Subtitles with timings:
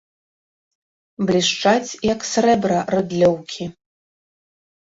[1.27, 3.71] Блішчаць, як срэбра, рыдлёўкі.